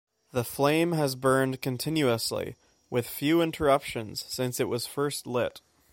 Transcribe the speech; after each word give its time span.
The 0.31 0.43
flame 0.43 0.93
has 0.93 1.15
burned 1.15 1.61
continuously 1.61 2.55
with 2.89 3.07
few 3.07 3.39
interruptions 3.39 4.25
since 4.27 4.59
it 4.59 4.67
was 4.67 4.87
first 4.87 5.27
lit. 5.27 5.61